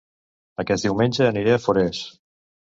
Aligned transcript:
Aquest 0.63 0.87
diumenge 0.87 1.29
aniré 1.29 1.55
a 1.59 1.63
Forès 1.69 2.03